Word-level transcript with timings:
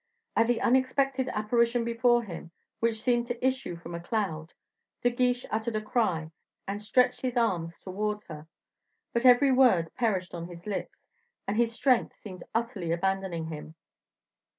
At 0.35 0.47
the 0.47 0.59
unexpected 0.61 1.29
apparition 1.29 1.85
before 1.85 2.23
him, 2.23 2.49
which 2.79 2.99
seemed 3.03 3.27
to 3.27 3.45
issue 3.45 3.75
from 3.75 3.93
a 3.93 3.99
cloud, 3.99 4.51
De 5.03 5.11
Guiche 5.11 5.45
uttered 5.51 5.75
a 5.75 5.81
cry 5.83 6.31
and 6.67 6.81
stretched 6.81 7.21
his 7.21 7.37
arms 7.37 7.77
towards 7.77 8.23
her; 8.25 8.47
but 9.13 9.27
every 9.27 9.51
word 9.51 9.93
perished 9.93 10.33
on 10.33 10.47
his 10.47 10.65
lips, 10.65 10.97
and 11.47 11.55
his 11.55 11.71
strength 11.71 12.15
seemed 12.19 12.43
utterly 12.55 12.91
abandoning 12.91 13.45
him. 13.49 13.75